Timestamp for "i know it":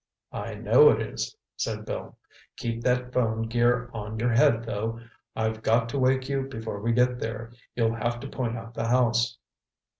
0.33-0.99